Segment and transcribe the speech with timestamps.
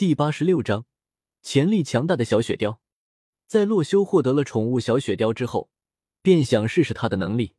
[0.00, 0.86] 第八十六章，
[1.42, 2.78] 潜力强大的小雪貂。
[3.46, 5.68] 在洛修获得了宠物小雪貂之后，
[6.22, 7.54] 便想试试它的能力。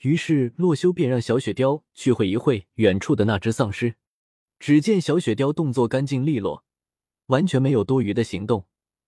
[0.00, 3.94] 于是洛修便让小雪貂去会一会远处的那只丧尸。
[4.58, 6.66] 只见小雪貂动作干净利落，
[7.28, 8.66] 完全没有多余的行动，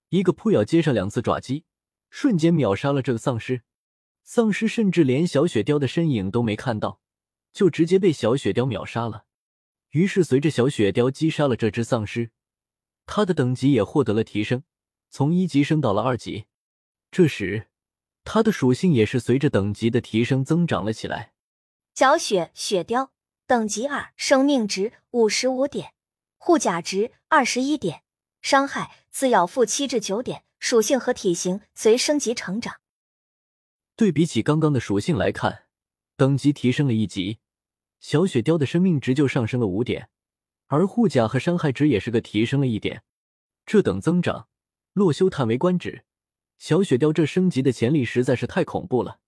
[0.08, 1.66] 一个扑咬接上两次爪击，
[2.08, 3.64] 瞬间秒杀了这个丧尸。
[4.24, 7.02] 丧尸甚至连小雪貂的身影都没看到，
[7.52, 9.26] 就直接被小雪貂秒杀了。
[9.90, 12.30] 于是随着小雪貂击杀了这只丧尸。
[13.06, 14.62] 他的等级也获得了提升，
[15.10, 16.46] 从一级升到了二级。
[17.10, 17.68] 这时，
[18.24, 21.32] 他的属性也是随着等级的提升增长了起来。
[21.94, 23.10] 小雪雪貂
[23.46, 25.92] 等级二，生命值五十五点，
[26.38, 28.02] 护甲值二十一点，
[28.40, 32.76] 伤害自咬负七至九点，属性和体型随升级成长。
[33.94, 35.64] 对比起刚刚的属性来看，
[36.16, 37.40] 等级提升了一级，
[38.00, 40.08] 小雪貂的生命值就上升了五点。
[40.72, 43.02] 而护甲和伤害值也是个提升了一点，
[43.66, 44.48] 这等增长，
[44.94, 46.06] 洛修叹为观止。
[46.56, 49.20] 小雪貂这升级的潜力实在是太恐怖了。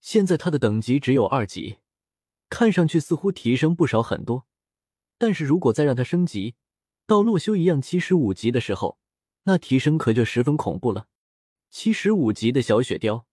[0.00, 1.80] 现在它的等级只有二级，
[2.48, 4.46] 看上去似乎提升不少很多。
[5.18, 6.54] 但是如果再让它升级
[7.06, 8.98] 到洛修一样七十五级的时候，
[9.42, 11.08] 那提升可就十分恐怖了。
[11.68, 13.24] 七十五级的小雪貂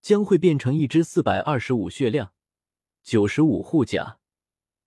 [0.00, 2.32] 将会变成一只四百二十五血量、
[3.02, 4.20] 九十五护甲。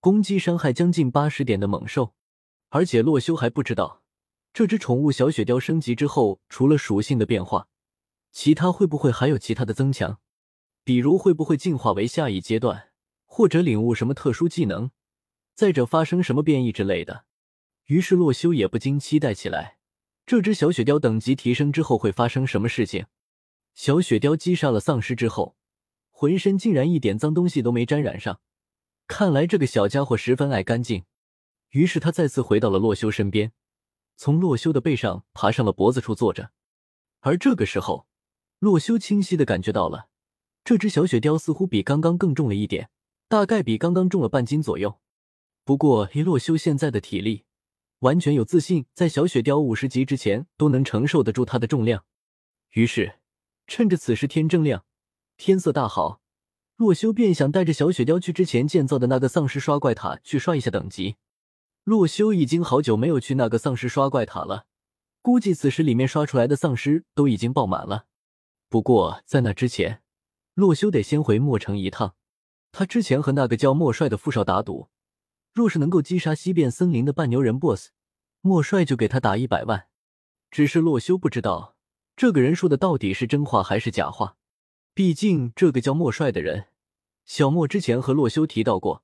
[0.07, 2.13] 攻击伤害将近八十点的猛兽，
[2.69, 4.03] 而且洛修还不知道
[4.53, 7.67] 这只宠物小雪貂升级之后，除了属性的变化，
[8.31, 10.21] 其他会不会还有其他的增强？
[10.85, 12.91] 比如会不会进化为下一阶段，
[13.25, 14.91] 或者领悟什么特殊技能，
[15.53, 17.25] 再者发生什么变异之类的？
[17.87, 19.79] 于是洛修也不禁期待起来，
[20.25, 23.07] 这只小雪貂等级提升之后会发生什么事情？
[23.73, 25.57] 小雪貂击杀了丧尸之后，
[26.11, 28.39] 浑身竟然一点脏东西都没沾染上。
[29.07, 31.05] 看来这个小家伙十分爱干净，
[31.69, 33.53] 于是他再次回到了洛修身边，
[34.17, 36.51] 从洛修的背上爬上了脖子处坐着。
[37.21, 38.05] 而这个时候，
[38.59, 40.09] 洛修清晰的感觉到了，
[40.65, 42.89] 这只小雪貂似乎比刚刚更重了一点，
[43.29, 44.99] 大概比刚刚重了半斤左右。
[45.63, 47.45] 不过以洛修现在的体力，
[47.99, 52.03] 完全有自信在小雪貂五十级之前都能承受得住它的重量。
[52.71, 53.19] 于是，
[53.67, 54.85] 趁着此时天正亮，
[55.37, 56.21] 天色大好。
[56.77, 61.15] 洛修便想带着小雪貂去之前建造的那个丧尸刷怪塔去刷一下等级。
[61.83, 64.67] 洛修已经好久没有去那个丧尸刷怪塔了，
[65.23, 68.05] 估计此时里面刷出来的丧尸都已经爆满了。
[68.69, 70.03] 不过在那之前，
[70.53, 72.13] 洛修得先回墨城一趟。
[72.71, 74.89] 他之前和那个叫莫帅的富少打赌，
[75.53, 77.89] 若是能够击杀西边森林的半牛人 BOSS，
[78.41, 79.87] 莫帅就给他打一百万。
[80.51, 81.75] 只是洛修不知道
[82.15, 84.37] 这个人说的到底是真话还是假话。
[84.97, 86.69] 毕竟这个叫莫帅的人，
[87.23, 89.03] 小莫之前和洛修提到过，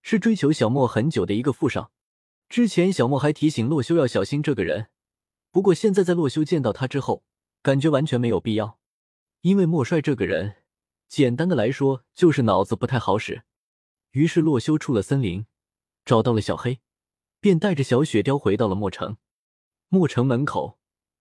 [0.00, 1.92] 是追求小莫很久的一个富少。
[2.48, 4.86] 之前小莫还提醒洛修要小心这个人，
[5.50, 7.24] 不过现在在洛修见到他之后，
[7.60, 8.78] 感觉完全没有必要。
[9.42, 10.62] 因为莫帅这个人，
[11.08, 13.42] 简单的来说就是脑子不太好使。
[14.12, 15.44] 于是洛修出了森林，
[16.06, 16.80] 找到了小黑，
[17.38, 19.18] 便带着小雪貂回到了墨城。
[19.90, 20.78] 墨城门口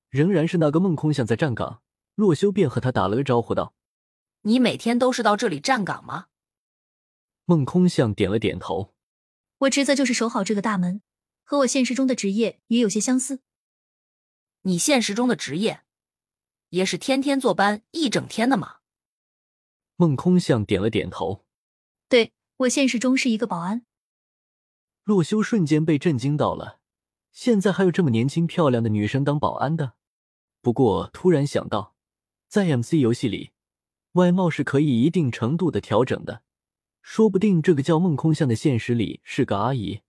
[0.09, 1.81] 仍然是那个梦空像在站岗，
[2.15, 3.75] 洛修便和他打了个招呼道。
[4.43, 6.27] 你每天都是到这里站岗吗？
[7.45, 8.93] 孟空相点了点头。
[9.59, 11.01] 我职责就是守好这个大门，
[11.43, 13.39] 和我现实中的职业也有些相似。
[14.63, 15.83] 你现实中的职业
[16.69, 18.79] 也是天天坐班一整天的吗？
[19.95, 21.45] 孟空相点了点头。
[22.09, 23.85] 对我现实中是一个保安。
[25.05, 26.81] 洛修瞬间被震惊到了，
[27.31, 29.93] 现在还有这么年轻漂亮的女生当保安的。
[30.61, 31.95] 不过突然想到，
[32.49, 33.52] 在 MC 游戏里。
[34.13, 36.43] 外貌是可以一定程度的调整的，
[37.01, 40.01] 说不定这个叫梦空相的现实里是个阿姨。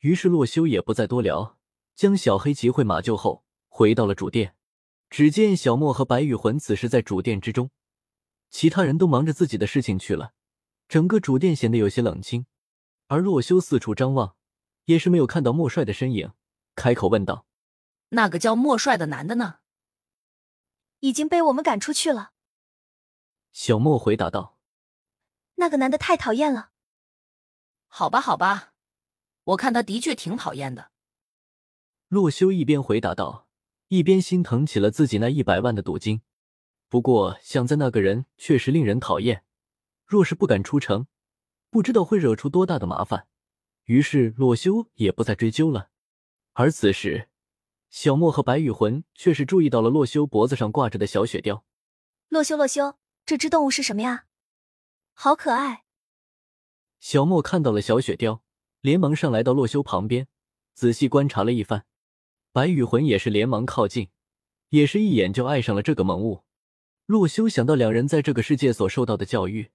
[0.00, 1.58] 于是洛修也不再多聊，
[1.94, 4.54] 将小黑骑回马厩后，回到了主殿。
[5.10, 7.70] 只见小莫和白羽魂此时在主殿之中，
[8.50, 10.32] 其他人都忙着自己的事情去了，
[10.88, 12.46] 整个主殿显得有些冷清。
[13.08, 14.34] 而洛修四处张望，
[14.86, 16.32] 也是没有看到莫帅的身影，
[16.74, 17.46] 开口问道
[18.10, 19.56] ：“那个叫莫帅的男的呢？”
[21.00, 22.32] 已经被我们赶出去了。
[23.54, 24.58] 小莫回答道
[25.54, 26.72] ：“那个男的太讨厌了。”
[27.86, 28.74] 好吧，好吧，
[29.44, 30.90] 我看他的确挺讨厌的。
[32.08, 33.46] 洛修一边回答道，
[33.88, 36.22] 一边心疼起了自己那一百万的赌金。
[36.88, 39.44] 不过想在那个人确实令人讨厌，
[40.04, 41.06] 若是不敢出城，
[41.70, 43.28] 不知道会惹出多大的麻烦。
[43.84, 45.90] 于是洛修也不再追究了。
[46.54, 47.28] 而此时，
[47.88, 51.62] 小莫和白羽魂却是注意到了洛修脖子上挂着的小雪貂。
[52.28, 52.96] 洛修，洛修。
[53.26, 54.26] 这只动物是什么呀？
[55.14, 55.84] 好可爱！
[57.00, 58.40] 小莫看到了小雪貂，
[58.80, 60.28] 连忙上来到洛修旁边，
[60.74, 61.86] 仔细观察了一番。
[62.52, 64.10] 白羽魂也是连忙靠近，
[64.68, 66.44] 也是一眼就爱上了这个萌物。
[67.06, 69.70] 洛修想到两人在这个世界所受到的教育，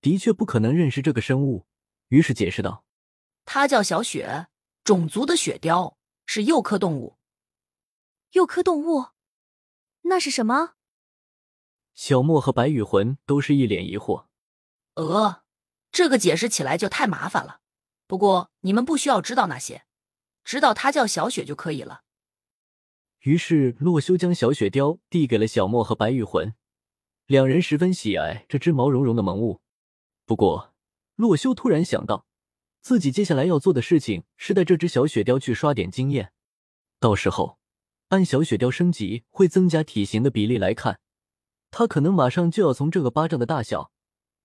[0.00, 1.66] 的确不可能认识这个生物，
[2.08, 2.84] 于是解释道
[3.44, 4.48] ：“它叫小雪，
[4.84, 5.96] 种族的雪貂，
[6.26, 7.18] 是幼科动物。
[8.32, 9.08] 幼科动物？
[10.02, 10.74] 那是什么？”
[11.94, 14.26] 小莫和白羽魂都是一脸疑惑。
[14.94, 15.42] 呃，
[15.90, 17.60] 这个解释起来就太麻烦了。
[18.06, 19.84] 不过你们不需要知道那些，
[20.44, 22.02] 知道它叫小雪就可以了。
[23.20, 26.54] 于是洛修将小雪貂递给了小莫和白羽魂。
[27.26, 29.62] 两人十分喜爱这只毛茸茸的萌物，
[30.26, 30.74] 不过
[31.14, 32.26] 洛修突然想到，
[32.80, 36.32] 自己接下来要做的事情是带这只小雪貂去刷点经验。
[36.98, 37.58] 到时候
[38.08, 41.00] 按小雪貂升级会增加体型的比例来看，
[41.72, 43.90] 他可能马上就要从这个巴掌的大小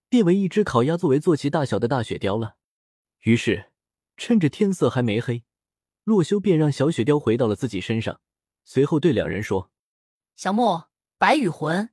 [0.09, 2.55] 变为一只烤鸭作为坐骑大小的大雪貂了。
[3.23, 3.69] 于是
[4.15, 5.43] 趁着天色还没黑，
[6.05, 8.21] 洛修便让小雪貂回到了自己身上，
[8.63, 9.69] 随后对两人说
[10.37, 11.89] ：“小莫，白羽魂。”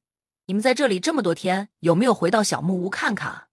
[0.47, 3.49] 你们在这里这么多天，有没有回到小木屋看看？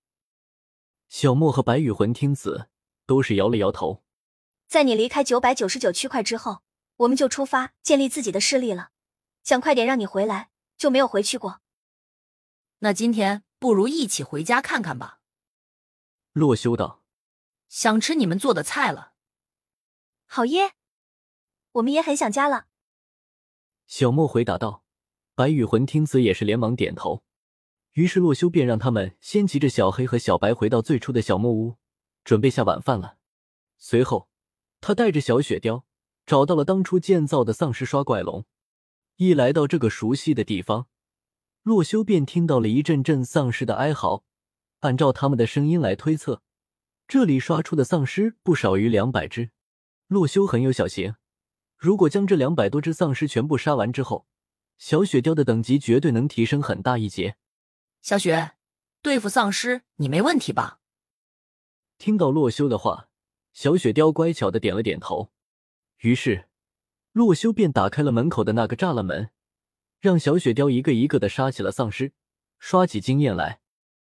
[1.08, 2.68] 小莫和白羽魂听此，
[3.06, 4.04] 都是摇了摇头。
[4.68, 6.62] 在你离开九百九十九区块之后，
[6.98, 8.90] 我们就出发建立自己的势力了。
[9.42, 11.61] 想快点让你回来，就没有回去过。
[12.84, 15.22] 那今天不如一起回家看看吧。
[16.34, 17.04] 洛修道
[17.70, 19.14] ：“想吃你们做的菜了。”
[20.26, 20.74] 好耶，
[21.74, 22.68] 我们也很想家了。
[23.88, 24.84] 小莫回答道。
[25.34, 27.24] 白羽魂听此也是连忙点头，
[27.94, 31.78] 于是洛修便让他们先骑着小黑和小白回到最初的小木屋，
[32.24, 33.18] 准备下晚饭了。
[33.78, 34.30] 随后，
[34.82, 35.84] 他带着小雪貂
[36.26, 38.46] 找到了当初建造的丧尸刷怪笼。
[39.16, 40.88] 一来到这个熟悉的地方，
[41.64, 44.24] 洛修便听到了一阵阵丧尸的哀嚎。
[44.80, 46.42] 按照他们的声音来推测，
[47.08, 49.52] 这里刷出的丧尸不少于两百只。
[50.08, 51.14] 洛修很有小心，
[51.78, 54.26] 如果将这两百多只丧尸全部杀完之后，
[54.80, 57.36] 小雪貂的等级绝对能提升很大一截。
[58.02, 58.54] 小雪，
[59.04, 60.80] 对付丧尸你没问题吧？
[62.00, 63.10] 听到洛修的话，
[63.54, 65.32] 小雪貂乖巧的点了点头。
[66.00, 66.50] 于是，
[67.12, 69.30] 洛修便打开了门口的那个栅栏门，
[70.02, 72.12] 让小雪雕一个一个的杀起了丧尸，
[72.60, 73.61] 刷起经验来。